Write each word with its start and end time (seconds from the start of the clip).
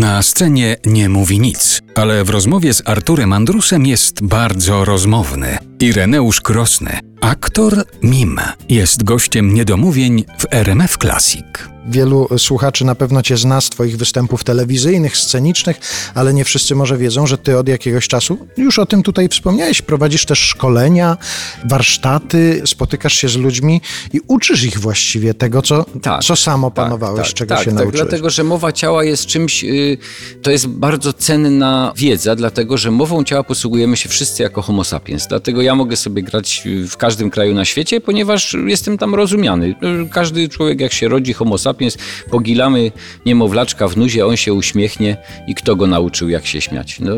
Na 0.00 0.22
scenie 0.22 0.76
nie 0.86 1.08
mówi 1.08 1.40
nic, 1.40 1.82
ale 1.94 2.24
w 2.24 2.30
rozmowie 2.30 2.74
z 2.74 2.88
Arturem 2.88 3.32
Andrusem 3.32 3.86
jest 3.86 4.22
bardzo 4.22 4.84
rozmowny. 4.84 5.69
Ireneusz 5.80 6.40
Krosny, 6.40 6.98
aktor 7.20 7.84
mim, 8.02 8.40
jest 8.68 9.02
gościem 9.04 9.54
niedomówień 9.54 10.24
w 10.38 10.46
RMF 10.50 10.96
Classic. 10.98 11.44
Wielu 11.86 12.28
słuchaczy 12.38 12.84
na 12.84 12.94
pewno 12.94 13.22
cię 13.22 13.36
zna 13.36 13.60
z 13.60 13.70
twoich 13.70 13.96
występów 13.96 14.44
telewizyjnych, 14.44 15.16
scenicznych, 15.16 15.80
ale 16.14 16.34
nie 16.34 16.44
wszyscy 16.44 16.74
może 16.74 16.98
wiedzą, 16.98 17.26
że 17.26 17.38
ty 17.38 17.58
od 17.58 17.68
jakiegoś 17.68 18.08
czasu, 18.08 18.46
już 18.56 18.78
o 18.78 18.86
tym 18.86 19.02
tutaj 19.02 19.28
wspomniałeś, 19.28 19.82
prowadzisz 19.82 20.26
też 20.26 20.38
szkolenia, 20.38 21.16
warsztaty, 21.64 22.62
spotykasz 22.66 23.14
się 23.14 23.28
z 23.28 23.36
ludźmi 23.36 23.80
i 24.12 24.20
uczysz 24.26 24.64
ich 24.64 24.78
właściwie 24.78 25.34
tego, 25.34 25.62
co, 25.62 25.84
Tak, 26.02 26.24
co 26.24 26.36
sam 26.36 26.60
Tak, 26.60 26.68
opanowałeś, 26.68 27.26
tak, 27.26 27.36
czego 27.36 27.54
tak, 27.54 27.64
się 27.64 27.70
tak, 27.70 27.74
nauczyłeś. 27.74 28.00
Dlatego, 28.00 28.30
że 28.30 28.44
mowa 28.44 28.72
ciała 28.72 29.04
jest 29.04 29.26
czymś, 29.26 29.64
y, 29.64 29.98
to 30.42 30.50
jest 30.50 30.66
bardzo 30.66 31.12
cenna 31.12 31.92
wiedza, 31.96 32.36
dlatego, 32.36 32.78
że 32.78 32.90
mową 32.90 33.24
ciała 33.24 33.44
posługujemy 33.44 33.96
się 33.96 34.08
wszyscy 34.08 34.42
jako 34.42 34.62
homo 34.62 34.84
sapiens. 34.84 35.26
Dlatego 35.26 35.62
ja 35.62 35.69
mogę 35.74 35.96
sobie 35.96 36.22
grać 36.22 36.62
w 36.88 36.96
każdym 36.96 37.30
kraju 37.30 37.54
na 37.54 37.64
świecie, 37.64 38.00
ponieważ 38.00 38.56
jestem 38.66 38.98
tam 38.98 39.14
rozumiany. 39.14 39.74
Każdy 40.10 40.48
człowiek, 40.48 40.80
jak 40.80 40.92
się 40.92 41.08
rodzi 41.08 41.32
homo 41.32 41.58
sapiens, 41.58 41.98
pogilamy 42.30 42.92
niemowlaczka 43.26 43.88
w 43.88 43.96
nuzie, 43.96 44.26
on 44.26 44.36
się 44.36 44.54
uśmiechnie 44.54 45.16
i 45.46 45.54
kto 45.54 45.76
go 45.76 45.86
nauczył, 45.86 46.28
jak 46.28 46.46
się 46.46 46.60
śmiać. 46.60 47.00
No, 47.00 47.12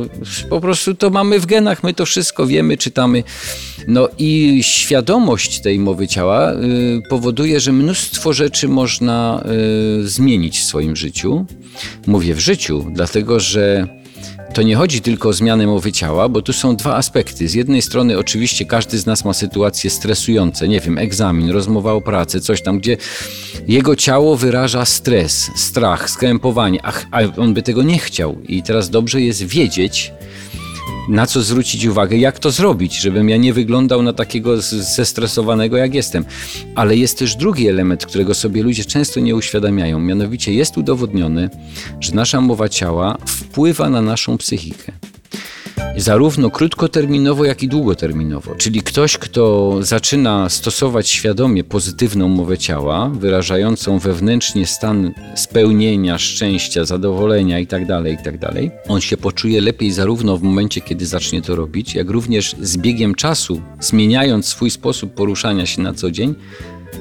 po 0.50 0.60
prostu 0.60 0.94
to 0.94 1.10
mamy 1.10 1.40
w 1.40 1.46
genach, 1.46 1.82
my 1.82 1.94
to 1.94 2.06
wszystko 2.06 2.46
wiemy, 2.46 2.76
czytamy. 2.76 3.22
No 3.88 4.08
i 4.18 4.60
świadomość 4.62 5.60
tej 5.60 5.78
mowy 5.78 6.08
ciała 6.08 6.52
y, 6.52 7.02
powoduje, 7.08 7.60
że 7.60 7.72
mnóstwo 7.72 8.32
rzeczy 8.32 8.68
można 8.68 9.44
y, 10.00 10.08
zmienić 10.08 10.58
w 10.58 10.64
swoim 10.64 10.96
życiu. 10.96 11.46
Mówię 12.06 12.34
w 12.34 12.40
życiu, 12.40 12.86
dlatego 12.92 13.40
że 13.40 13.88
to 14.52 14.62
nie 14.62 14.76
chodzi 14.76 15.00
tylko 15.00 15.28
o 15.28 15.32
zmianę 15.32 15.66
mowy 15.66 15.92
ciała, 15.92 16.28
bo 16.28 16.42
tu 16.42 16.52
są 16.52 16.76
dwa 16.76 16.96
aspekty. 16.96 17.48
Z 17.48 17.54
jednej 17.54 17.82
strony 17.82 18.18
oczywiście 18.18 18.64
każdy 18.64 18.98
z 18.98 19.06
nas 19.06 19.24
ma 19.24 19.32
sytuacje 19.32 19.90
stresujące, 19.90 20.68
nie 20.68 20.80
wiem, 20.80 20.98
egzamin, 20.98 21.50
rozmowa 21.50 21.92
o 21.92 22.00
pracy, 22.00 22.40
coś 22.40 22.62
tam, 22.62 22.78
gdzie 22.78 22.96
jego 23.68 23.96
ciało 23.96 24.36
wyraża 24.36 24.84
stres, 24.84 25.50
strach, 25.56 26.10
skrępowanie, 26.10 26.80
a 27.10 27.20
on 27.36 27.54
by 27.54 27.62
tego 27.62 27.82
nie 27.82 27.98
chciał. 27.98 28.36
I 28.48 28.62
teraz 28.62 28.90
dobrze 28.90 29.20
jest 29.20 29.42
wiedzieć, 29.42 30.12
na 31.08 31.26
co 31.26 31.42
zwrócić 31.42 31.84
uwagę, 31.84 32.16
jak 32.16 32.38
to 32.38 32.50
zrobić, 32.50 33.00
żebym 33.00 33.28
ja 33.28 33.36
nie 33.36 33.52
wyglądał 33.52 34.02
na 34.02 34.12
takiego 34.12 34.60
zestresowanego, 34.60 35.76
jak 35.76 35.94
jestem. 35.94 36.24
Ale 36.74 36.96
jest 36.96 37.18
też 37.18 37.36
drugi 37.36 37.68
element, 37.68 38.06
którego 38.06 38.34
sobie 38.34 38.62
ludzie 38.62 38.84
często 38.84 39.20
nie 39.20 39.36
uświadamiają. 39.36 39.98
Mianowicie 39.98 40.52
jest 40.54 40.78
udowodnione, 40.78 41.50
że 42.00 42.14
nasza 42.14 42.40
mowa 42.40 42.68
ciała 42.68 43.18
wpływa 43.26 43.90
na 43.90 44.02
naszą 44.02 44.38
psychikę. 44.38 44.92
Zarówno 45.96 46.50
krótkoterminowo, 46.50 47.44
jak 47.44 47.62
i 47.62 47.68
długoterminowo. 47.68 48.54
Czyli 48.54 48.82
ktoś, 48.82 49.18
kto 49.18 49.76
zaczyna 49.80 50.48
stosować 50.48 51.08
świadomie 51.08 51.64
pozytywną 51.64 52.28
mowę 52.28 52.58
ciała, 52.58 53.08
wyrażającą 53.08 53.98
wewnętrznie 53.98 54.66
stan 54.66 55.12
spełnienia, 55.34 56.18
szczęścia, 56.18 56.84
zadowolenia 56.84 57.58
itd., 57.58 58.02
itd., 58.06 58.52
on 58.88 59.00
się 59.00 59.16
poczuje 59.16 59.60
lepiej 59.60 59.92
zarówno 59.92 60.36
w 60.36 60.42
momencie, 60.42 60.80
kiedy 60.80 61.06
zacznie 61.06 61.42
to 61.42 61.56
robić, 61.56 61.94
jak 61.94 62.10
również 62.10 62.56
z 62.60 62.76
biegiem 62.76 63.14
czasu, 63.14 63.62
zmieniając 63.80 64.46
swój 64.46 64.70
sposób 64.70 65.14
poruszania 65.14 65.66
się 65.66 65.82
na 65.82 65.94
co 65.94 66.10
dzień, 66.10 66.34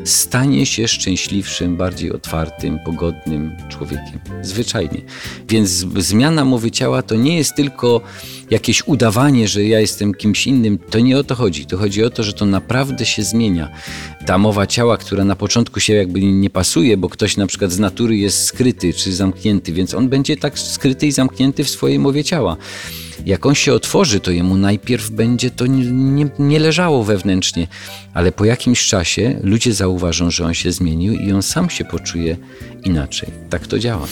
stanie 0.03 0.65
się 0.65 0.87
szczęśliwszym, 0.87 1.77
bardziej 1.77 2.11
otwartym, 2.11 2.79
pogodnym 2.85 3.51
człowiekiem. 3.69 4.19
Zwyczajnie. 4.41 5.01
Więc 5.49 5.69
zmiana 5.97 6.45
mowy 6.45 6.71
ciała 6.71 7.01
to 7.01 7.15
nie 7.15 7.37
jest 7.37 7.55
tylko 7.55 8.01
jakieś 8.51 8.87
udawanie, 8.87 9.47
że 9.47 9.63
ja 9.63 9.79
jestem 9.79 10.13
kimś 10.13 10.47
innym. 10.47 10.79
To 10.89 10.99
nie 10.99 11.17
o 11.17 11.23
to 11.23 11.35
chodzi. 11.35 11.65
To 11.65 11.77
chodzi 11.77 12.03
o 12.03 12.09
to, 12.09 12.23
że 12.23 12.33
to 12.33 12.45
naprawdę 12.45 13.05
się 13.05 13.23
zmienia. 13.23 13.69
Ta 14.25 14.37
mowa 14.37 14.67
ciała, 14.67 14.97
która 14.97 15.23
na 15.23 15.35
początku 15.35 15.79
się 15.79 15.93
jakby 15.93 16.21
nie 16.21 16.49
pasuje, 16.49 16.97
bo 16.97 17.09
ktoś 17.09 17.37
na 17.37 17.47
przykład 17.47 17.71
z 17.71 17.79
natury 17.79 18.17
jest 18.17 18.43
skryty 18.43 18.93
czy 18.93 19.13
zamknięty, 19.13 19.73
więc 19.73 19.93
on 19.93 20.09
będzie 20.09 20.37
tak 20.37 20.59
skryty 20.59 21.07
i 21.07 21.11
zamknięty 21.11 21.63
w 21.63 21.69
swojej 21.69 21.99
mowie 21.99 22.23
ciała. 22.23 22.57
Jak 23.25 23.45
on 23.45 23.55
się 23.55 23.73
otworzy, 23.73 24.19
to 24.19 24.31
jemu 24.31 24.57
najpierw 24.57 25.09
będzie 25.09 25.49
to 25.49 25.67
nie, 25.67 25.85
nie, 25.91 26.29
nie 26.39 26.59
leżało 26.59 27.03
wewnętrznie, 27.03 27.67
ale 28.13 28.31
po 28.31 28.45
jakimś 28.45 28.87
czasie 28.87 29.39
ludzie 29.43 29.73
zauważą, 29.73 30.31
że 30.31 30.45
on 30.45 30.53
się 30.53 30.71
zmienił 30.71 31.13
i 31.13 31.31
on 31.31 31.43
sam 31.43 31.69
się 31.69 31.85
poczuje 31.85 32.37
inaczej. 32.83 33.29
Tak 33.49 33.67
to 33.67 33.79
działa. 33.79 34.07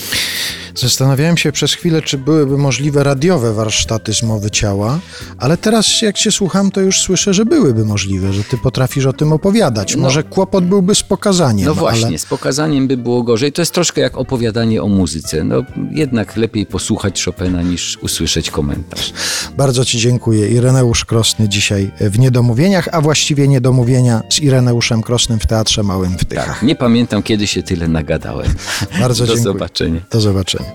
Zastanawiałem 0.81 1.37
się 1.37 1.51
przez 1.51 1.73
chwilę, 1.73 2.01
czy 2.01 2.17
byłyby 2.17 2.57
możliwe 2.57 3.03
radiowe 3.03 3.53
warsztaty 3.53 4.13
z 4.13 4.23
mowy 4.23 4.51
ciała, 4.51 4.99
ale 5.37 5.57
teraz 5.57 6.01
jak 6.01 6.15
cię 6.17 6.31
słucham, 6.31 6.71
to 6.71 6.81
już 6.81 6.99
słyszę, 7.01 7.33
że 7.33 7.45
byłyby 7.45 7.85
możliwe, 7.85 8.33
że 8.33 8.43
ty 8.43 8.57
potrafisz 8.57 9.05
o 9.05 9.13
tym 9.13 9.33
opowiadać. 9.33 9.95
No. 9.95 10.01
Może 10.01 10.23
kłopot 10.23 10.65
byłby 10.65 10.95
z 10.95 11.03
pokazaniem, 11.03 11.65
No 11.67 11.75
właśnie, 11.75 12.07
ale 12.07 12.17
z 12.17 12.25
pokazaniem 12.25 12.87
by 12.87 12.97
było 12.97 13.23
gorzej. 13.23 13.51
To 13.51 13.61
jest 13.61 13.73
troszkę 13.73 14.01
jak 14.01 14.17
opowiadanie 14.17 14.83
o 14.83 14.87
muzyce. 14.87 15.43
No 15.43 15.63
jednak 15.91 16.37
lepiej 16.37 16.65
posłuchać 16.65 17.23
Chopina 17.25 17.61
niż 17.61 17.97
usłyszeć 18.01 18.51
komentarz. 18.51 19.13
bardzo 19.57 19.85
ci 19.85 19.97
dziękuję. 19.97 20.49
Ireneusz 20.49 21.05
Krosny 21.05 21.49
dzisiaj 21.49 21.91
w 22.01 22.19
Niedomówieniach, 22.19 22.87
a 22.91 23.01
właściwie 23.01 23.47
Niedomówienia 23.47 24.21
z 24.29 24.39
Ireneuszem 24.39 25.01
Krosnym 25.01 25.39
w 25.39 25.47
Teatrze 25.47 25.83
Małym 25.83 26.17
w 26.17 26.25
Tychach. 26.25 26.45
Tak, 26.47 26.63
nie 26.63 26.75
pamiętam 26.75 27.23
kiedy 27.23 27.47
się 27.47 27.63
tyle 27.63 27.87
nagadałem. 27.87 28.53
Bardzo 28.99 29.23
Do 29.25 29.33
dziękuję. 29.33 29.53
zobaczenia. 29.53 30.01
Do 30.11 30.21
zobaczenia. 30.21 30.68